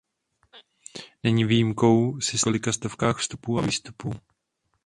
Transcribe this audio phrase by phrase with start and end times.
[1.23, 4.11] Není výjimkou systém o několika stovkách vstupů a výstupů.